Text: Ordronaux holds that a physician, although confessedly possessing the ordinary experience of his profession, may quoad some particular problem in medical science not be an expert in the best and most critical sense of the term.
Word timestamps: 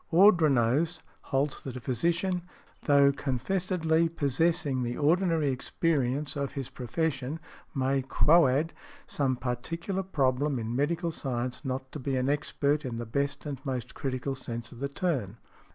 Ordronaux 0.11 0.99
holds 1.21 1.61
that 1.61 1.77
a 1.77 1.79
physician, 1.79 2.41
although 2.81 3.11
confessedly 3.11 4.09
possessing 4.09 4.81
the 4.81 4.97
ordinary 4.97 5.51
experience 5.51 6.35
of 6.35 6.53
his 6.53 6.71
profession, 6.71 7.39
may 7.75 8.01
quoad 8.01 8.71
some 9.05 9.35
particular 9.35 10.01
problem 10.01 10.57
in 10.57 10.75
medical 10.75 11.11
science 11.11 11.63
not 11.63 12.01
be 12.01 12.15
an 12.15 12.29
expert 12.29 12.83
in 12.83 12.95
the 12.97 13.05
best 13.05 13.45
and 13.45 13.63
most 13.63 13.93
critical 13.93 14.33
sense 14.33 14.71
of 14.71 14.79
the 14.79 14.89
term. 14.89 15.37